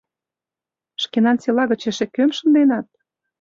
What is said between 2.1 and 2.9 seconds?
кӧм шынденат?